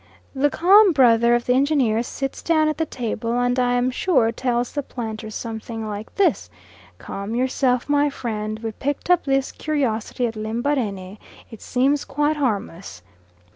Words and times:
The 0.33 0.49
calm 0.49 0.93
brother 0.93 1.35
of 1.35 1.45
the 1.45 1.53
engineer 1.53 2.01
sits 2.01 2.41
down 2.41 2.67
at 2.67 2.79
the 2.79 2.87
table, 2.87 3.39
and 3.39 3.59
I 3.59 3.73
am 3.73 3.91
sure 3.91 4.31
tells 4.31 4.71
the 4.71 4.81
planter 4.81 5.29
something 5.29 5.87
like 5.87 6.15
this: 6.15 6.49
"Calm 6.97 7.35
yourself, 7.35 7.87
my 7.87 8.09
friend, 8.09 8.57
we 8.57 8.71
picked 8.71 9.11
up 9.11 9.25
this 9.25 9.51
curiosity 9.51 10.25
at 10.25 10.35
Lembarene. 10.35 11.19
It 11.51 11.61
seems 11.61 12.03
quite 12.03 12.37
harmless." 12.37 13.03